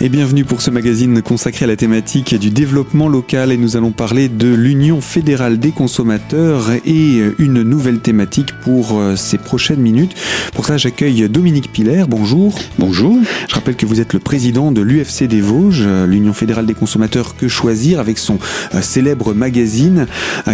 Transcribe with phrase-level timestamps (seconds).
[0.00, 3.90] Et bienvenue pour ce magazine consacré à la thématique du développement local et nous allons
[3.90, 10.14] parler de l'Union fédérale des consommateurs et une nouvelle thématique pour euh, ces prochaines minutes.
[10.54, 12.04] Pour ça, j'accueille Dominique Piller.
[12.08, 12.56] Bonjour.
[12.78, 13.18] Bonjour.
[13.48, 16.74] Je rappelle que vous êtes le président de l'UFC des Vosges, euh, l'Union fédérale des
[16.74, 18.38] consommateurs Que choisir avec son
[18.76, 20.06] euh, célèbre magazine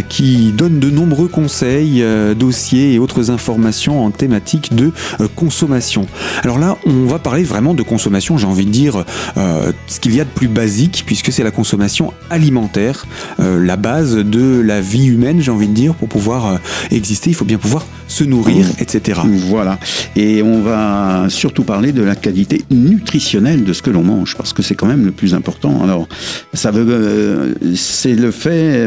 [0.08, 2.02] qui donne de nombreux conseils,
[2.36, 4.92] dossiers et autres informations en thématique de
[5.36, 6.06] consommation.
[6.42, 9.04] Alors là, on va parler vraiment de consommation, j'ai envie de dire
[9.36, 13.06] euh, ce qu'il y a de plus basique, puisque c'est la consommation alimentaire,
[13.40, 16.56] euh, la base de la vie humaine, j'ai envie de dire, pour pouvoir euh,
[16.90, 19.20] exister, il faut bien pouvoir se nourrir, etc.
[19.48, 19.80] Voilà.
[20.14, 24.52] Et on va surtout parler de la qualité nutritionnelle de ce que l'on mange, parce
[24.52, 25.82] que c'est quand même le plus important.
[25.82, 26.06] Alors,
[26.52, 28.86] ça veut, c'est le fait,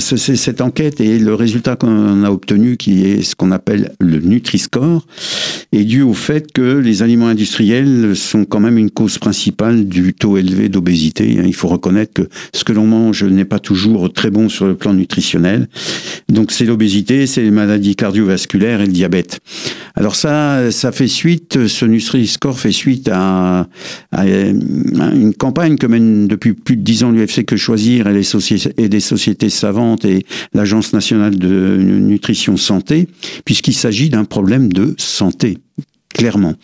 [0.00, 4.18] c'est cette enquête et le résultat qu'on a obtenu, qui est ce qu'on appelle le
[4.18, 5.06] Nutri-Score,
[5.72, 10.12] est dû au fait que les aliments industriels sont quand même une cause principale du
[10.12, 11.38] taux élevé d'obésité.
[11.46, 14.74] Il faut reconnaître que ce que l'on mange n'est pas toujours très bon sur le
[14.74, 15.68] plan nutritionnel.
[16.30, 19.40] Donc c'est l'obésité, c'est les maladies cardiovasculaires et le diabète.
[19.94, 23.66] Alors ça, ça fait suite, ce Nutri-Score fait suite à,
[24.12, 29.50] une campagne que mène depuis plus de dix ans l'UFC Que Choisir et, des sociétés
[29.50, 33.08] savantes et l'Agence nationale de nutrition santé,
[33.44, 35.58] puisqu'il s'agit d'un problème de santé,
[36.14, 36.54] clairement.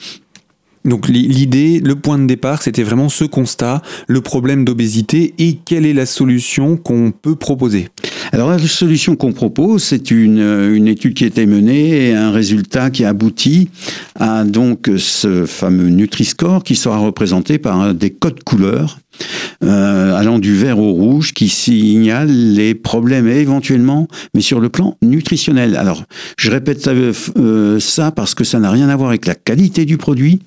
[0.87, 5.85] Donc l'idée, le point de départ, c'était vraiment ce constat, le problème d'obésité et quelle
[5.85, 7.89] est la solution qu'on peut proposer.
[8.33, 12.31] Alors la solution qu'on propose, c'est une, une, étude qui a été menée et un
[12.31, 13.69] résultat qui aboutit
[14.15, 18.99] à donc ce fameux Nutri-Score qui sera représenté par des codes couleurs
[19.65, 24.99] euh, allant du vert au rouge qui signale les problèmes éventuellement, mais sur le plan
[25.01, 25.77] nutritionnel.
[25.77, 26.05] Alors,
[26.37, 29.97] je répète euh, ça parce que ça n'a rien à voir avec la qualité du
[29.97, 30.41] produit,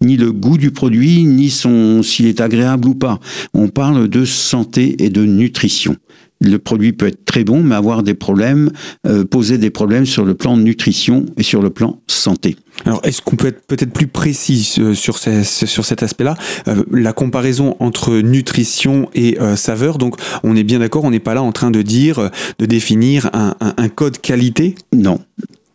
[0.00, 3.18] ni le goût du produit, ni son s'il est agréable ou pas.
[3.54, 5.96] On parle de santé et de nutrition.
[6.40, 8.70] Le produit peut être très bon, mais avoir des problèmes,
[9.08, 12.56] euh, poser des problèmes sur le plan nutrition et sur le plan santé.
[12.84, 16.36] Alors, est-ce qu'on peut être peut-être plus précis euh, sur, sur cet aspect-là?
[16.68, 21.34] Euh, La comparaison entre nutrition et saveur, donc on est bien d'accord, on n'est pas
[21.34, 22.30] là en train de dire,
[22.60, 24.76] de définir un, un code qualité?
[24.94, 25.18] Non,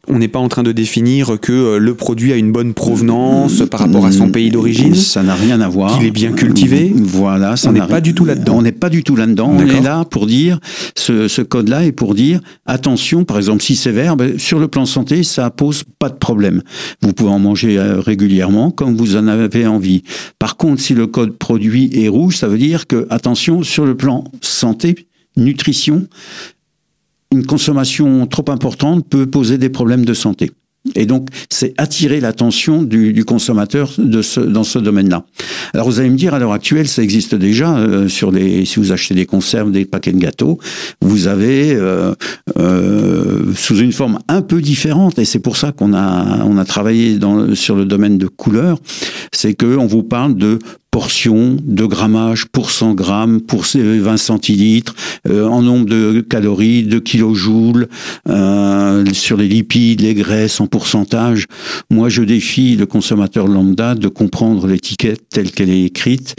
[0.09, 3.63] on n'est pas en train de définir que euh, le produit a une bonne provenance
[3.69, 4.95] par rapport à son pays d'origine.
[4.95, 5.97] Ça n'a rien à voir.
[5.97, 6.91] Qu'il est bien cultivé.
[6.93, 8.57] Voilà, ça on n'est pas du tout là-dedans.
[8.57, 9.55] On n'est pas du tout là-dedans.
[9.55, 10.59] On est là pour dire
[10.95, 13.23] ce, ce code-là est pour dire attention.
[13.23, 16.61] Par exemple, si c'est vert, ben, sur le plan santé, ça pose pas de problème.
[17.01, 20.03] Vous pouvez en manger euh, régulièrement comme vous en avez envie.
[20.37, 23.95] Par contre, si le code produit est rouge, ça veut dire que attention sur le
[23.95, 26.07] plan santé, nutrition,
[27.33, 30.51] une consommation trop importante peut poser des problèmes de santé.
[30.95, 35.25] Et donc, c'est attirer l'attention du, consommateur de ce, dans ce domaine-là.
[35.73, 38.65] Alors, vous allez me dire, à l'heure actuelle, ça existe déjà euh, sur des.
[38.65, 40.59] Si vous achetez des conserves, des paquets de gâteaux,
[41.01, 42.13] vous avez euh,
[42.59, 46.65] euh, sous une forme un peu différente, et c'est pour ça qu'on a on a
[46.65, 48.77] travaillé dans, sur le domaine de couleurs,
[49.31, 50.59] c'est que on vous parle de
[50.93, 54.93] portions de grammage pour 100 grammes, pour 20 centilitres,
[55.27, 57.87] euh, en nombre de calories, de kilojoules,
[58.29, 61.47] euh, sur les lipides, les graisses en pourcentage.
[61.89, 66.35] Moi, je défie le consommateur lambda de comprendre l'étiquette telle qu'elle est écrite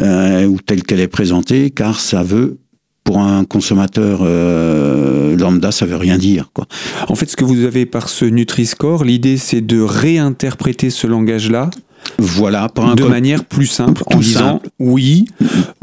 [0.00, 2.56] euh, ou telle qu'elle est présentée, car ça veut
[3.04, 6.50] pour un consommateur euh, lambda, ça veut rien dire.
[6.54, 6.66] Quoi.
[7.08, 11.70] En fait, ce que vous avez par ce Nutri-Score, l'idée c'est de réinterpréter ce langage-là
[12.18, 15.26] voilà, par un de manière plus simple, en disant oui,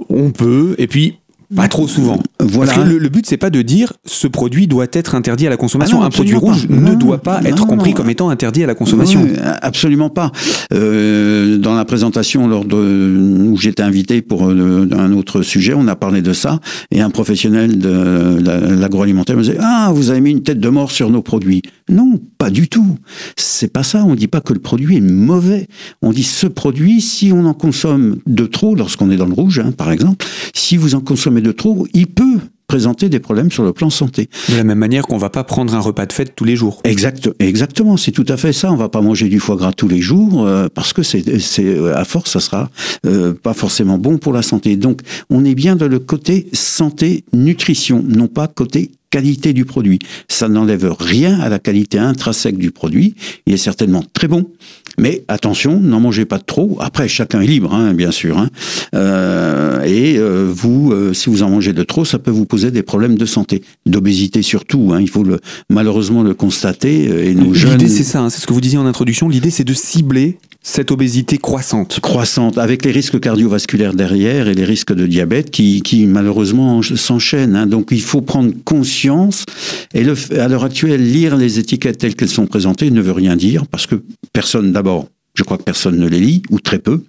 [0.09, 1.19] on peut, et puis
[1.55, 2.21] pas trop souvent.
[2.45, 2.73] Voilà.
[2.73, 5.57] Parce que le, but, c'est pas de dire ce produit doit être interdit à la
[5.57, 6.01] consommation.
[6.01, 9.27] Ah un produit rouge ne doit pas être compris comme étant interdit à la consommation.
[9.61, 10.31] absolument pas.
[10.73, 15.87] Euh, dans la présentation lors de, où j'étais invité pour euh, un autre sujet, on
[15.87, 16.59] a parlé de ça
[16.91, 18.39] et un professionnel de
[18.79, 21.61] l'agroalimentaire me disait Ah, vous avez mis une tête de mort sur nos produits.
[21.89, 22.97] Non, pas du tout.
[23.35, 24.03] C'est pas ça.
[24.05, 25.67] On dit pas que le produit est mauvais.
[26.01, 29.59] On dit ce produit, si on en consomme de trop, lorsqu'on est dans le rouge,
[29.59, 32.34] hein, par exemple, si vous en consommez de trop, il peut
[32.67, 34.29] présenter des problèmes sur le plan santé.
[34.49, 36.81] De la même manière qu'on va pas prendre un repas de fête tous les jours.
[36.83, 38.71] Exact, exactement, c'est tout à fait ça.
[38.71, 41.77] On va pas manger du foie gras tous les jours euh, parce que c'est, c'est
[41.93, 42.69] à force, ça sera
[43.05, 44.75] euh, pas forcément bon pour la santé.
[44.75, 49.99] Donc, on est bien dans le côté santé nutrition, non pas côté qualité du produit.
[50.27, 53.15] Ça n'enlève rien à la qualité intrinsèque du produit.
[53.45, 54.51] Il est certainement très bon,
[54.97, 56.77] mais attention, n'en mangez pas trop.
[56.81, 58.37] Après, chacun est libre, hein, bien sûr.
[58.37, 58.49] Hein.
[58.93, 62.71] Euh, et euh, vous, euh, si vous en mangez de trop, ça peut vous poser
[62.71, 64.91] des problèmes de santé, d'obésité surtout.
[64.91, 65.39] Hein, il faut le,
[65.69, 67.29] malheureusement le constater.
[67.29, 68.29] Et nos L'idée, c'est ça.
[68.29, 69.29] c'est ce que vous disiez en introduction.
[69.29, 71.99] L'idée, c'est de cibler cette obésité croissante.
[72.01, 77.55] Croissante, avec les risques cardiovasculaires derrière et les risques de diabète qui, malheureusement s'enchaînent.
[77.55, 77.67] Hein.
[77.67, 79.45] Donc il faut prendre conscience.
[79.93, 83.35] Et le, à l'heure actuelle, lire les étiquettes telles qu'elles sont présentées ne veut rien
[83.35, 84.03] dire parce que
[84.33, 87.01] personne d'abord je crois que personne ne les lit, ou très peu,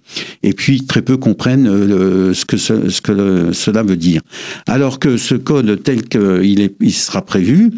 [0.43, 4.21] et puis très peu comprennent euh, ce que, ce, que cela veut dire.
[4.67, 7.71] Alors que ce code tel qu'il il sera prévu,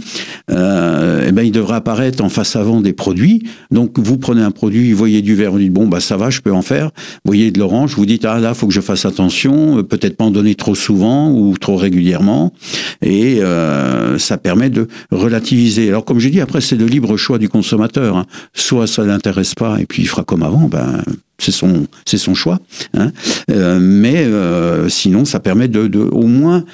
[0.51, 3.43] euh, eh ben, il devra apparaître en face avant des produits.
[3.71, 6.29] Donc vous prenez un produit, vous voyez du vert, vous dites bon bah ça va,
[6.29, 6.85] je peux en faire.
[7.23, 10.17] Vous voyez de l'orange, vous dites ah là faut que je fasse attention, euh, peut-être
[10.17, 12.53] pas en donner trop souvent ou trop régulièrement,
[13.01, 15.89] et euh, ça permet de relativiser.
[15.89, 18.17] Alors comme j'ai dit, après c'est le libre choix du consommateur.
[18.17, 18.25] Hein.
[18.53, 21.03] Soit ça l'intéresse pas et puis il fera comme avant, ben,
[21.38, 22.59] c'est son, choix.
[22.94, 23.12] Hein.
[23.51, 26.65] Euh, mais euh, sinon, ça permet de, de, au moins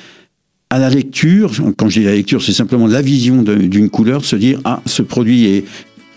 [0.70, 4.26] à la lecture, quand je dis la lecture, c'est simplement la vision d'une couleur, de
[4.26, 5.66] se dire ah ce produit est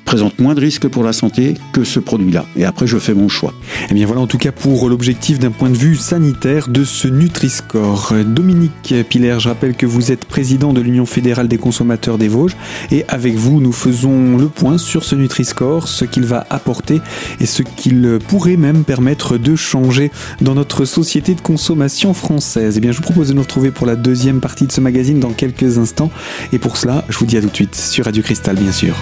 [0.08, 2.46] présente moins de risques pour la santé que ce produit-là.
[2.56, 3.52] Et après, je fais mon choix.
[3.60, 6.82] Et eh bien voilà en tout cas pour l'objectif d'un point de vue sanitaire de
[6.82, 8.14] ce Nutri-Score.
[8.24, 12.56] Dominique Pilaire, je rappelle que vous êtes président de l'Union fédérale des consommateurs des Vosges
[12.90, 17.02] et avec vous, nous faisons le point sur ce Nutri-Score, ce qu'il va apporter
[17.38, 20.10] et ce qu'il pourrait même permettre de changer
[20.40, 22.76] dans notre société de consommation française.
[22.76, 24.80] Et eh bien, je vous propose de nous retrouver pour la deuxième partie de ce
[24.80, 26.10] magazine dans quelques instants.
[26.54, 28.96] Et pour cela, je vous dis à tout de suite sur Radio Cristal, bien sûr.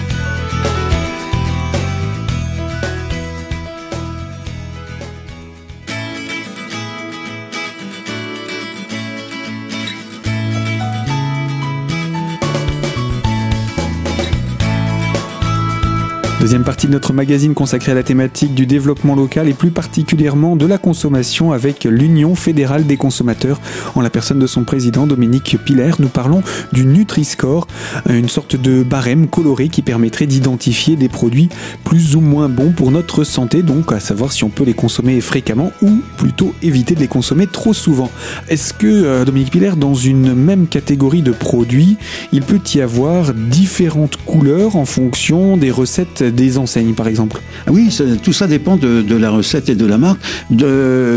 [16.47, 20.55] Deuxième partie de notre magazine consacrée à la thématique du développement local et plus particulièrement
[20.55, 23.59] de la consommation avec l'Union fédérale des consommateurs
[23.95, 25.91] en la personne de son président Dominique Piller.
[25.99, 27.67] Nous parlons du Nutri-Score,
[28.07, 31.49] une sorte de barème coloré qui permettrait d'identifier des produits
[31.83, 35.19] plus ou moins bons pour notre santé, donc à savoir si on peut les consommer
[35.19, 38.09] fréquemment ou plutôt éviter de les consommer trop souvent.
[38.47, 41.97] Est-ce que euh, Dominique Piller, dans une même catégorie de produits,
[42.31, 47.89] il peut y avoir différentes couleurs en fonction des recettes des enseignes, par exemple Oui,
[48.23, 50.21] tout ça dépend de, la recette et de la marque.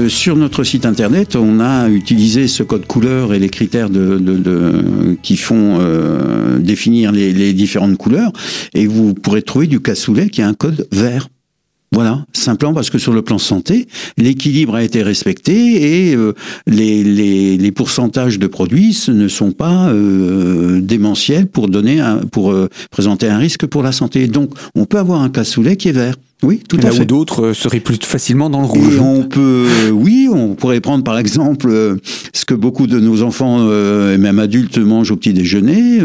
[0.08, 3.88] Sur notre site internet, on a utilisé ce code couleur et les critères
[5.22, 8.32] qui font euh, définir les, les différentes couleurs,
[8.74, 11.28] et vous pourrez trouver du cassoulet qui a un code vert.
[11.92, 16.34] Voilà, simplement parce que sur le plan santé, l'équilibre a été respecté et euh,
[16.68, 23.28] les, pourcentages de produits ne sont pas euh, démentiels pour donner un, pour euh, présenter
[23.28, 24.28] un risque pour la santé.
[24.28, 26.14] Donc, on peut avoir un cassoulet qui est vert.
[26.42, 27.02] Oui, tout à fait.
[27.02, 28.98] où d'autres euh, seraient plus facilement dans le rouge.
[28.98, 31.96] on peut, oui, on pourrait prendre par exemple euh,
[32.32, 35.98] ce que beaucoup de nos enfants euh, et même adultes mangent au petit déjeuner,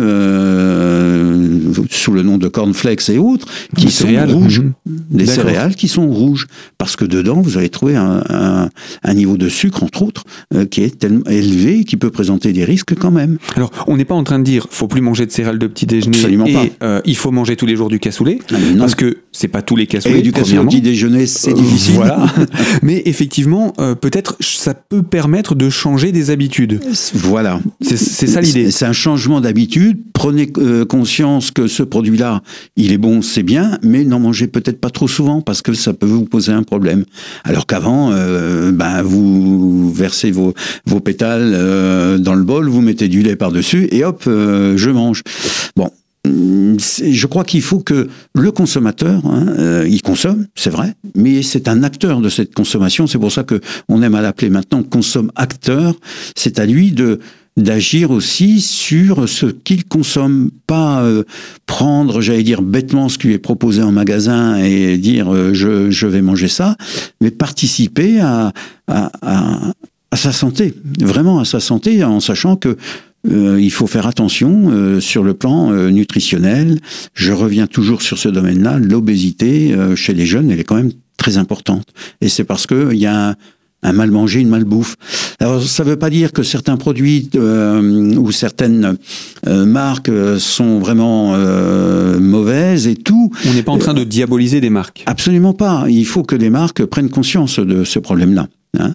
[1.90, 3.48] sous le nom de cornflakes et autres,
[3.78, 4.60] qui sont rouges.
[4.60, 4.72] Mhm.
[5.10, 6.48] Des céréales qui sont rouges,
[6.78, 8.70] parce que dedans vous allez trouver un,
[9.14, 10.24] niveau de sucre entre autres
[10.70, 13.38] qui est tellement élevé, qui peut présenter des risques quand même.
[13.56, 15.86] Alors, on n'est pas en train de dire faut plus manger de céréales de petit
[15.86, 16.72] déjeuner Absolument et
[17.06, 19.88] il faut manger tous les jours du cassoulet, ah, parce que c'est pas tous les
[19.88, 21.96] cassoulets l'éducation au petit déjeuner, c'est euh, difficile.
[21.96, 22.26] Voilà.
[22.82, 26.80] Mais effectivement, euh, peut-être ça peut permettre de changer des habitudes.
[27.14, 27.60] Voilà.
[27.82, 28.72] C'est ça l'idée.
[28.72, 30.00] C'est un changement d'habitude.
[30.14, 32.42] Prenez euh, conscience que ce produit-là,
[32.76, 35.94] il est bon, c'est bien, mais n'en mangez peut-être pas trop souvent parce que ça
[35.94, 37.06] peut vous poser un problème.
[37.44, 40.54] Alors qu'avant, ben, vous versez vos,
[40.86, 41.52] vos pétales
[42.20, 45.22] dans le bol, vous mettez du lait par-dessus et hop, je mange.
[45.76, 45.92] Bon,
[46.26, 51.68] je crois qu'il faut que le consommateur, hein, euh, il consomme, c'est vrai, mais c'est
[51.68, 53.08] un acteur de cette consommation.
[53.08, 55.96] C'est pour ça que on aime à l'appeler maintenant consomme acteur.
[56.36, 57.20] C'est à lui de
[57.58, 61.24] d'agir aussi sur ce qu'il consomme, pas euh,
[61.66, 65.90] prendre, j'allais dire bêtement, ce qui lui est proposé en magasin et dire euh, je,
[65.90, 66.76] je, vais manger ça,
[67.22, 68.52] mais participer à,
[68.88, 69.72] à, à,
[70.12, 72.78] à sa santé, vraiment à sa santé, en sachant que
[73.32, 76.80] euh, il faut faire attention euh, sur le plan euh, nutritionnel.
[77.14, 78.78] Je reviens toujours sur ce domaine-là.
[78.80, 81.88] L'obésité chez les jeunes, elle est quand même très importante.
[82.22, 83.36] Et c'est parce qu'il y a
[83.84, 84.96] un, mal manger, une malbouffe.
[85.40, 88.98] Alors ça ne veut pas dire que certains produits ou certaines
[89.46, 91.38] marques sont vraiment
[92.20, 93.32] mauvaises et tout.
[93.48, 95.04] On n'est pas en train de diaboliser des marques.
[95.06, 95.86] Absolument pas.
[95.88, 98.48] Il faut que les marques prennent conscience de ce problème-là.
[98.80, 98.94] Hein.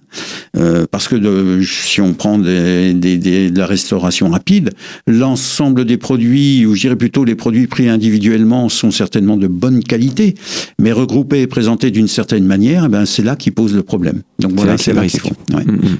[0.57, 3.17] Euh, parce que de, si on prend des, des,
[3.51, 4.71] de la restauration rapide,
[5.07, 9.83] l'ensemble des produits, ou je dirais plutôt les produits pris individuellement, sont certainement de bonne
[9.83, 10.35] qualité,
[10.79, 14.21] mais regroupés et présentés d'une certaine manière, eh ben c'est là qui pose le problème.
[14.39, 14.93] Donc voilà, c'est.
[14.93, 15.97] Mm, mm.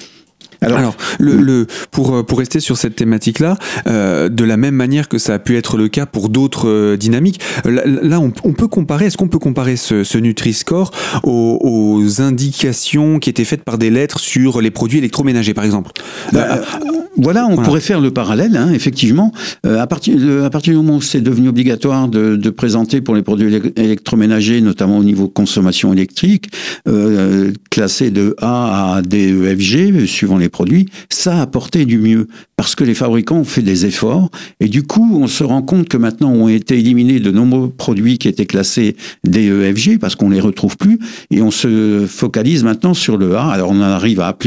[0.62, 5.34] Alors, le, pour, pour rester sur cette thématique-là, euh, de la même manière que ça
[5.34, 9.28] a pu être le cas pour d'autres euh, dynamiques, là, on, peut comparer, est-ce qu'on
[9.28, 10.92] peut comparer ce, ce Nutri-Score
[11.24, 15.92] aux, indications qui étaient faites par des lettres sur les produits électroménagers, par exemple?
[16.32, 16.62] Bah,
[17.18, 19.34] voilà, on pourrait faire le parallèle, hein, effectivement.
[19.66, 20.16] Euh, à, partir,
[20.46, 24.62] à partir du moment où c'est devenu obligatoire de, de, présenter pour les produits électroménagers,
[24.62, 26.50] notamment au niveau consommation électrique,
[26.88, 31.86] euh, classé de A à D, E, F, G, suivant les produits, ça a apporté
[31.86, 35.44] du mieux parce que les fabricants ont fait des efforts et du coup, on se
[35.44, 39.74] rend compte que maintenant ont été éliminés de nombreux produits qui étaient classés D, E,
[39.74, 40.98] F, G parce qu'on les retrouve plus
[41.30, 43.48] et on se focalise maintenant sur le A.
[43.48, 44.38] Alors on en arrive à A+,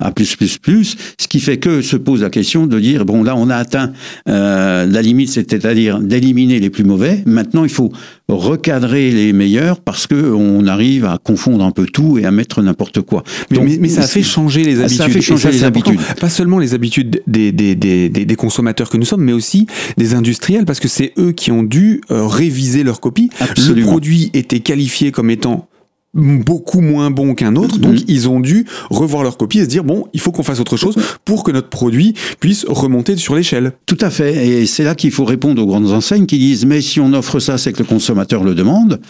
[0.00, 3.56] A+++, ce qui fait que se pose la question de dire bon là on a
[3.56, 3.92] atteint
[4.28, 7.22] euh, la limite, c'est-à-dire d'éliminer les plus mauvais.
[7.26, 7.92] Maintenant il faut
[8.28, 12.62] recadrer les meilleurs parce que on arrive à confondre un peu tout et à mettre
[12.62, 13.24] n'importe quoi.
[13.50, 14.96] mais, ça a fait changer les habitudes.
[14.96, 16.00] Ça a fait changer les habitudes.
[16.20, 19.66] Pas seulement les habitudes des, des, des, des, consommateurs que nous sommes, mais aussi
[19.96, 23.30] des industriels parce que c'est eux qui ont dû euh, réviser leur copie.
[23.56, 25.68] Le produit était qualifié comme étant
[26.14, 28.04] beaucoup moins bon qu'un autre, donc mhm.
[28.08, 30.76] ils ont dû revoir leur copie et se dire bon, il faut qu'on fasse autre
[30.76, 33.72] chose pour que notre produit puisse remonter sur l'échelle.
[33.86, 36.80] Tout à fait, et c'est là qu'il faut répondre aux grandes enseignes qui disent mais
[36.80, 39.00] si on offre ça, c'est que le consommateur le demande.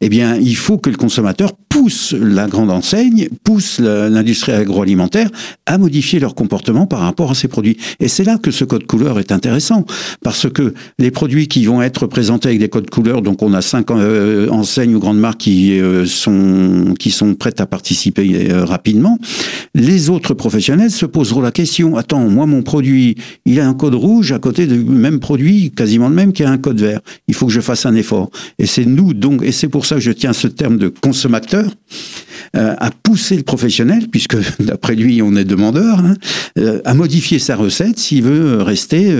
[0.00, 5.30] Eh bien, il faut que le consommateur pousse la grande enseigne, pousse l'industrie agroalimentaire
[5.66, 7.76] à modifier leur comportement par rapport à ces produits.
[8.00, 9.84] Et c'est là que ce code couleur est intéressant,
[10.22, 13.62] parce que les produits qui vont être présentés avec des codes couleurs, donc on a
[13.62, 16.04] cinq euh, enseignes ou grandes marques qui euh,
[16.48, 19.18] sont qui sont prêtes à participer euh, rapidement.
[19.74, 23.94] Les autres professionnels se poseront la question, attends, moi mon produit, il a un code
[23.94, 27.00] rouge à côté du même produit, quasiment le même, qui a un code vert.
[27.28, 28.30] Il faut que je fasse un effort.
[28.58, 31.70] Et c'est nous donc, et c'est pour ça que je tiens ce terme de consommateur,
[32.56, 36.14] euh, à pousser le professionnel, puisque d'après lui on est demandeur, hein,
[36.58, 39.12] euh, à modifier sa recette s'il veut rester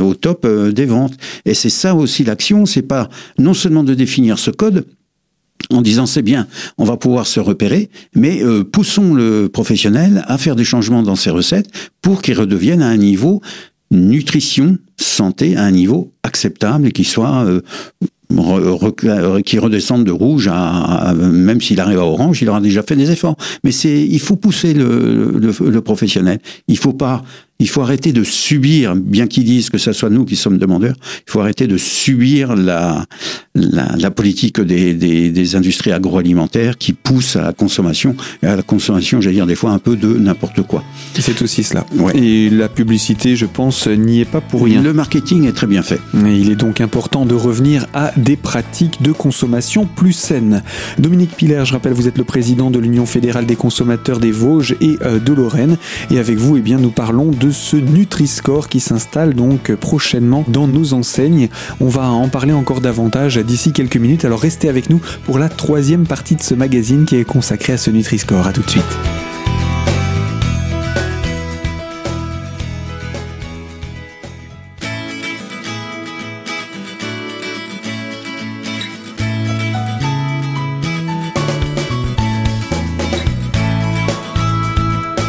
[0.00, 1.14] au top des ventes.
[1.44, 3.08] Et c'est ça aussi l'action, c'est pas
[3.38, 4.86] non seulement de définir ce code,
[5.70, 6.46] en disant c'est bien,
[6.78, 11.16] on va pouvoir se repérer, mais euh, poussons le professionnel à faire des changements dans
[11.16, 11.70] ses recettes
[12.02, 13.40] pour qu'il redevienne à un niveau
[13.90, 17.60] nutrition, santé, à un niveau acceptable et qui soit euh,
[19.44, 23.10] qui redescende de rouge à, même s'il arrive à orange, il aura déjà fait des
[23.10, 23.36] efforts.
[23.62, 26.40] Mais c'est, il faut pousser le, le, le professionnel.
[26.66, 27.22] Il faut pas
[27.60, 30.96] il faut arrêter de subir, bien qu'ils disent que ce soit nous qui sommes demandeurs,
[31.26, 33.06] il faut arrêter de subir la,
[33.54, 39.20] la, politique des, des, industries agroalimentaires qui poussent à la consommation, et à la consommation,
[39.20, 40.82] j'allais dire des fois un peu de n'importe quoi.
[41.18, 41.86] C'est aussi cela.
[42.14, 44.82] Et la publicité, je pense, n'y est pas pour rien.
[44.82, 46.00] Le marketing est très bien fait.
[46.26, 50.62] Et il est donc important de revenir à des pratiques de consommation plus saines.
[50.98, 54.74] Dominique Piller, je rappelle, vous êtes le président de l'Union fédérale des consommateurs des Vosges
[54.80, 55.76] et euh, de Lorraine.
[56.10, 60.66] Et avec vous, eh bien, nous parlons de ce Nutri-Score qui s'installe donc prochainement dans
[60.66, 61.48] nos enseignes.
[61.80, 65.48] On va en parler encore davantage d'ici quelques minutes, alors restez avec nous pour la
[65.48, 68.46] troisième partie de ce magazine qui est consacré à ce Nutri-Score.
[68.46, 69.33] A tout de suite.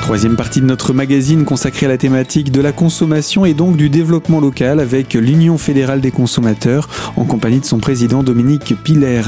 [0.05, 3.89] Troisième partie de notre magazine consacrée à la thématique de la consommation et donc du
[3.89, 9.23] développement local avec l'Union fédérale des consommateurs en compagnie de son président Dominique Piller.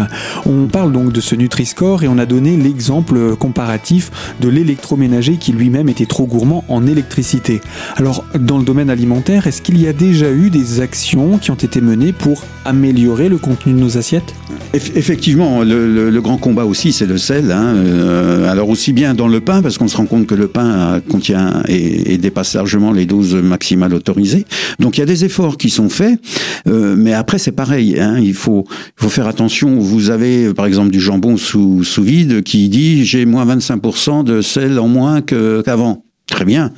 [0.46, 5.51] On parle donc de ce Nutri-Score et on a donné l'exemple comparatif de l'électroménager qui
[5.51, 7.60] lui-même était trop gourmand en électricité.
[7.96, 11.55] Alors, dans le domaine alimentaire, est-ce qu'il y a déjà eu des actions qui ont
[11.55, 14.36] été menées pour améliorer le contenu de nos assiettes?
[14.74, 17.51] Effectivement, le, grand combat aussi, c'est le sel.
[17.51, 17.75] Hein.
[17.77, 20.66] Euh, alors aussi bien dans le pain, parce qu'on se rend compte que le pain
[21.09, 24.45] contient et, dépasse largement les doses maximales autorisées.
[24.79, 26.19] Donc il y a des efforts qui sont faits,
[26.67, 28.00] euh, mais après c'est pareil.
[28.00, 29.79] Hein, il faut faut faire attention.
[29.79, 34.41] Vous avez par exemple du jambon sous sous vide qui dit j'ai moins 25% de
[34.41, 36.07] sel en moins qu'avant.
[36.27, 36.72] Très bien.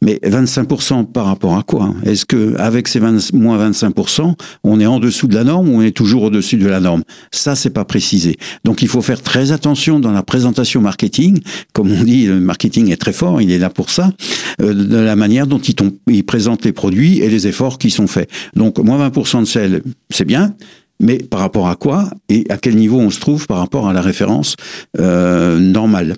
[0.00, 1.92] Mais 25% par rapport à quoi?
[2.04, 5.78] Est-ce que avec ces 20, moins 25%, on est en dessous de la norme ou
[5.78, 7.02] on est toujours au-dessus de la norme?
[7.32, 8.36] Ça, c'est pas précisé.
[8.64, 11.40] Donc, il faut faire très attention dans la présentation marketing.
[11.72, 14.12] Comme on dit, le marketing est très fort, il est là pour ça,
[14.60, 15.74] euh, de la manière dont il,
[16.08, 18.30] il présente les produits et les efforts qui sont faits.
[18.54, 20.54] Donc, moins 20% de sel, c'est bien.
[21.00, 23.92] Mais par rapport à quoi et à quel niveau on se trouve par rapport à
[23.92, 24.54] la référence
[25.00, 26.14] euh, normale?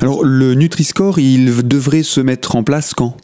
[0.00, 3.16] Alors le Nutri-Score, il devrait se mettre en place quand?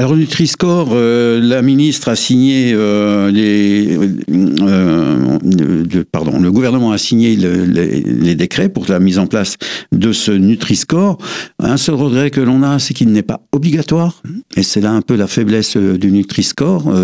[0.00, 3.98] Alors Nutri-Score, euh, la ministre a signé euh, les,
[4.30, 9.58] euh, pardon, le gouvernement a signé les, décrets pour la mise en place
[9.92, 11.18] de ce Nutri-Score.
[11.58, 14.22] Un seul regret que l'on a, c'est qu'il n'est pas obligatoire,
[14.56, 16.94] et c'est là un peu la faiblesse du Nutri-Score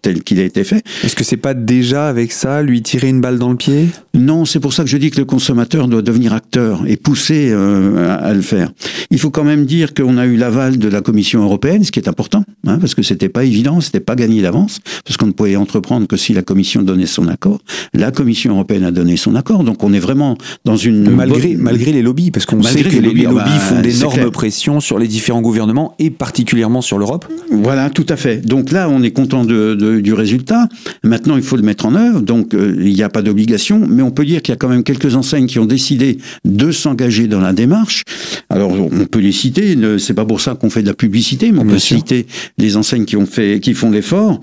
[0.00, 0.82] tel qu'il a été fait.
[1.04, 3.88] Est-ce que c'est pas déjà avec ça lui tirer une balle dans le pied?
[4.14, 7.52] Non, c'est pour ça que je dis que le consommateur doit devenir acteur et pousser
[7.52, 8.72] à, à le faire.
[9.10, 11.98] Il faut quand même dire qu'on a eu l'aval de la Commission européenne, ce qui
[11.98, 12.45] est important.
[12.66, 16.08] Hein, parce que c'était pas évident, c'était pas gagné d'avance, parce qu'on ne pouvait entreprendre
[16.08, 17.60] que si la Commission donnait son accord.
[17.94, 21.92] La Commission européenne a donné son accord, donc on est vraiment dans une malgré malgré
[21.92, 25.06] les lobbies, parce qu'on sait que les lobbies, ah bah, font d'énormes pressions sur les
[25.06, 27.26] différents gouvernements et particulièrement sur l'Europe.
[27.52, 28.44] Voilà, tout à fait.
[28.44, 30.68] Donc là, on est content de, du résultat.
[31.04, 32.20] Maintenant, il faut le mettre en œuvre.
[32.20, 34.68] Donc euh, il n'y a pas d'obligation, mais on peut dire qu'il y a quand
[34.68, 38.02] même quelques enseignes qui ont décidé de s'engager dans la démarche.
[38.50, 39.76] Alors on peut les citer.
[39.98, 42.25] C'est pas pour ça qu'on fait de la publicité, mais on peut citer
[42.58, 44.40] les enseignes qui ont fait, qui font l'effort.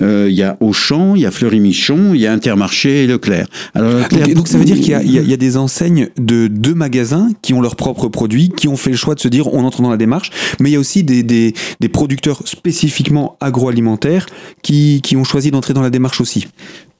[0.00, 3.46] Euh, il y a Auchan, il y a Fleury-Michon, il y a Intermarché et Leclerc.
[3.74, 7.60] Alors, donc, ça veut dire qu'il y, a des enseignes de deux magasins qui ont
[7.60, 9.96] leurs propres produits, qui ont fait le choix de se dire on entre dans la
[9.96, 14.26] démarche, mais il y a aussi des, des, des producteurs spécifiquement agroalimentaires
[14.62, 16.46] qui, qui ont choisi d'entrer dans la démarche aussi.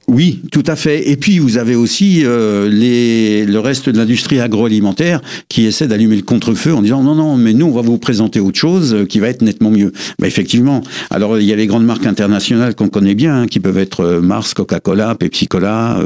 [0.07, 1.09] Oui, tout à fait.
[1.09, 5.19] Et puis vous avez aussi euh, les, le reste de l'industrie agroalimentaire
[5.49, 8.39] qui essaie d'allumer le contre-feu en disant non, non, mais nous on va vous présenter
[8.39, 9.91] autre chose euh, qui va être nettement mieux.
[10.19, 10.81] Bah, effectivement.
[11.09, 14.01] Alors il y a les grandes marques internationales qu'on connaît bien, hein, qui peuvent être
[14.01, 15.97] euh, Mars, Coca-Cola, Pepsi-Cola,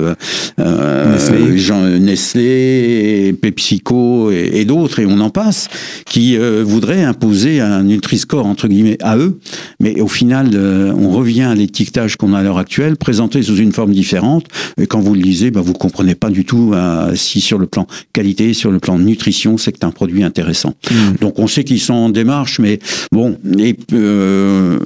[0.57, 1.99] euh, Nestlé.
[1.99, 5.67] Nestlé, PepsiCo et, et d'autres, et on en passe,
[6.05, 9.39] qui voudraient imposer un Nutri-Score entre guillemets à eux.
[9.79, 13.71] Mais au final, on revient à l'étiquetage qu'on a à l'heure actuelle, présenté sous une
[13.71, 14.45] forme différentes.
[14.79, 17.67] Et quand vous le lisez, ben, vous comprenez pas du tout euh, si sur le
[17.67, 20.73] plan qualité, sur le plan nutrition, c'est que c'est un produit intéressant.
[20.89, 20.95] Mmh.
[21.21, 22.79] Donc on sait qu'ils sont en démarche, mais
[23.11, 24.79] bon, et, euh,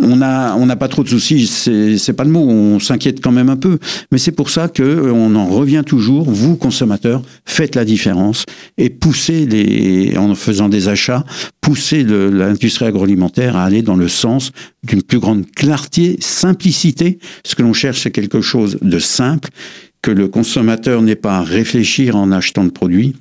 [0.00, 3.48] on n'a on pas trop de soucis, c'est pas le mot, on s'inquiète quand même
[3.48, 3.78] un peu,
[4.12, 6.30] mais c'est pour ça que euh, on en revient toujours.
[6.30, 8.44] Vous consommateurs, faites la différence
[8.76, 11.24] et poussez les en faisant des achats,
[11.60, 14.52] poussez l'industrie agroalimentaire à aller dans le sens
[14.84, 17.18] d'une plus grande clarté, simplicité.
[17.44, 19.50] Ce que l'on cherche, c'est quelque chose de simple
[20.02, 23.16] que le consommateur n'ait pas à réfléchir en achetant le produit.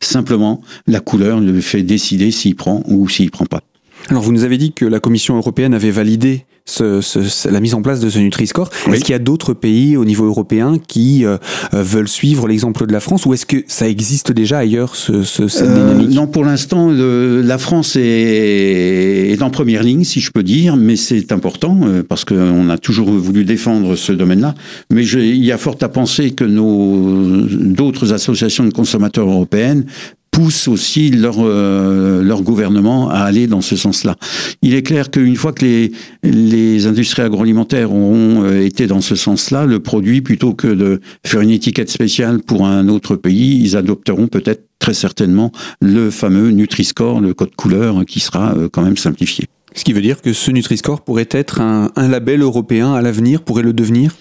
[0.00, 3.62] Simplement, la couleur le fait décider s'il prend ou s'il prend pas.
[4.08, 7.82] Alors vous nous avez dit que la Commission européenne avait validé ce, la mise en
[7.82, 8.70] place de ce Nutri-Score.
[8.92, 11.36] Est-ce qu'il y a d'autres pays au niveau européen qui euh,
[11.74, 15.22] euh, veulent suivre l'exemple de la France ou est-ce que ça existe déjà ailleurs, ce,
[15.22, 16.14] ce, cette euh, dynamique?
[16.14, 20.96] Non, pour l'instant, la France est, est, en première ligne, si je peux dire, mais
[20.96, 24.54] c'est important parce qu'on a toujours voulu défendre ce domaine-là.
[24.92, 29.84] Mais je, il y a fort à penser que nos d'autres associations de consommateurs européennes
[30.32, 34.16] poussent aussi leur, euh, leur gouvernement à aller dans ce sens-là.
[34.62, 35.92] Il est clair qu'une fois que les,
[36.24, 41.42] les industries agroalimentaires auront euh, été dans ce sens-là, le produit, plutôt que de faire
[41.42, 47.20] une étiquette spéciale pour un autre pays, ils adopteront peut-être très certainement le fameux Nutri-Score,
[47.20, 49.44] le code couleur, qui sera euh, quand même simplifié.
[49.74, 53.42] Ce qui veut dire que ce Nutri-Score pourrait être un, un label européen à l'avenir,
[53.42, 54.14] pourrait le devenir?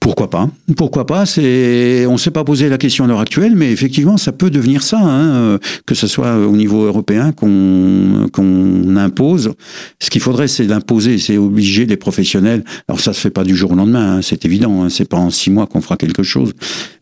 [0.00, 0.48] Pourquoi pas?
[0.74, 1.26] Pourquoi pas?
[1.26, 4.48] C'est, on ne s'est pas posé la question à l'heure actuelle, mais effectivement, ça peut
[4.48, 9.52] devenir ça, hein, que ce soit au niveau européen qu'on qu'on impose.
[10.00, 12.64] Ce qu'il faudrait, c'est d'imposer, c'est obliger les professionnels.
[12.88, 14.82] Alors ça se fait pas du jour au lendemain, hein, c'est évident.
[14.82, 16.52] Hein, c'est pas en six mois qu'on fera quelque chose,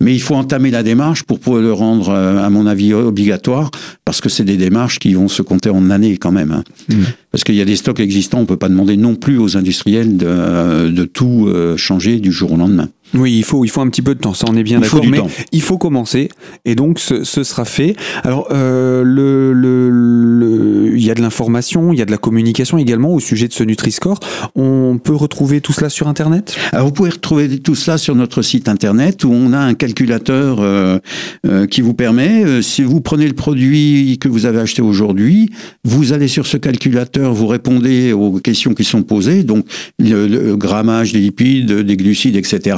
[0.00, 3.70] mais il faut entamer la démarche pour pouvoir le rendre, euh, à mon avis, obligatoire,
[4.04, 6.50] parce que c'est des démarches qui vont se compter en années quand même.
[6.50, 6.64] Hein.
[6.88, 6.94] Mmh.
[7.30, 10.16] Parce qu'il y a des stocks existants, on peut pas demander non plus aux industriels
[10.16, 12.63] de, de tout euh, changer du jour au lendemain.
[12.66, 14.80] non Oui, il faut, il faut un petit peu de temps, ça on est bien
[14.80, 15.30] d'accord, mais temps.
[15.52, 16.28] il faut commencer,
[16.64, 17.94] et donc ce, ce sera fait.
[18.24, 22.76] Alors, euh, le, le, il y a de l'information, il y a de la communication
[22.76, 24.18] également au sujet de ce Nutri-Score.
[24.56, 26.56] On peut retrouver tout cela sur Internet?
[26.72, 30.58] Alors, vous pouvez retrouver tout cela sur notre site Internet, où on a un calculateur
[30.60, 30.98] euh,
[31.46, 35.50] euh, qui vous permet, euh, si vous prenez le produit que vous avez acheté aujourd'hui,
[35.84, 39.66] vous allez sur ce calculateur, vous répondez aux questions qui sont posées, donc
[39.98, 42.76] le, le grammage des lipides, des glucides, etc.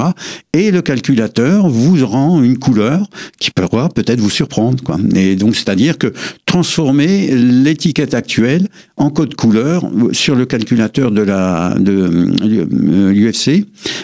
[0.52, 3.06] Et le calculateur vous rend une couleur
[3.38, 4.82] qui pourra peut-être vous surprendre.
[5.14, 6.12] Et donc, c'est-à-dire que
[6.46, 13.60] transformer l'étiquette actuelle en code couleur sur le calculateur de de l'UFC, euh,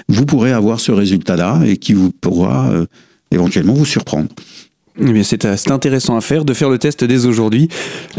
[0.08, 2.86] vous pourrez avoir ce résultat-là et qui vous pourra euh,
[3.30, 4.28] éventuellement vous surprendre.
[5.00, 7.68] Eh c'est intéressant à faire, de faire le test dès aujourd'hui.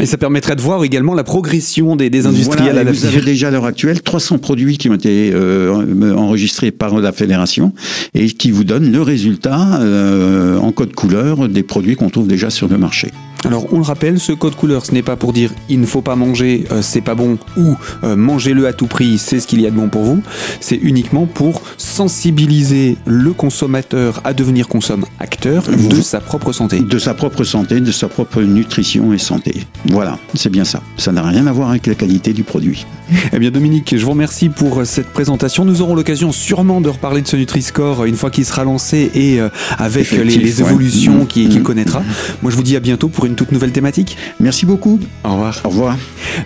[0.00, 3.48] Et ça permettrait de voir également la progression des, des industriels à Vous avez déjà
[3.48, 7.72] à l'heure actuelle 300 produits qui ont été euh, enregistrés par la fédération
[8.14, 12.50] et qui vous donnent le résultat euh, en code couleur des produits qu'on trouve déjà
[12.50, 13.10] sur le marché.
[13.44, 16.02] Alors on le rappelle, ce code couleur, ce n'est pas pour dire il ne faut
[16.02, 19.60] pas manger, euh, c'est pas bon, ou euh, mangez-le à tout prix, c'est ce qu'il
[19.60, 20.22] y a de bon pour vous.
[20.60, 26.80] C'est uniquement pour sensibiliser le consommateur à devenir consomme acteur de sa propre santé.
[26.80, 29.66] De sa propre santé, de sa propre nutrition et santé.
[29.86, 30.82] Voilà, c'est bien ça.
[30.96, 32.86] Ça n'a rien à voir avec la qualité du produit.
[33.32, 35.64] Eh bien Dominique, je vous remercie pour cette présentation.
[35.64, 39.40] Nous aurons l'occasion sûrement de reparler de ce Nutri-Score une fois qu'il sera lancé et
[39.40, 41.26] euh, avec les, évolutions mmh.
[41.26, 41.62] qu'il mmh.
[41.62, 42.02] connaîtra.
[42.42, 44.16] Moi je vous dis à bientôt pour une toute nouvelle thématique.
[44.40, 44.98] Merci beaucoup.
[45.22, 45.60] Au revoir.
[45.64, 45.98] Au revoir.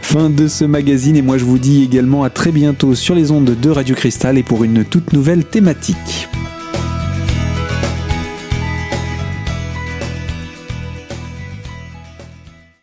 [0.02, 3.30] Fin de ce magazine et moi je vous dis également à très bientôt sur les
[3.30, 6.28] ondes de Radio Cristal et pour une toute nouvelle thématique.